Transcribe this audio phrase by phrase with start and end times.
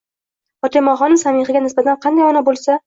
[0.65, 2.79] Fotimaxonim Samihaga nisbatan qanday ona bo'lsa